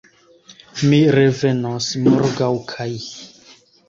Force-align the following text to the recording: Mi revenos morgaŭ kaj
Mi 0.85 1.01
revenos 1.15 1.89
morgaŭ 2.05 2.49
kaj 2.73 2.89